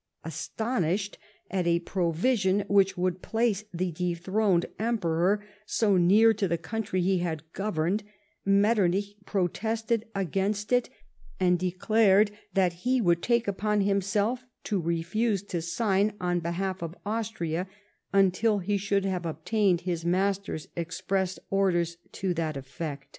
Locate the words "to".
6.33-6.47, 14.63-14.81, 15.43-15.61, 22.11-22.33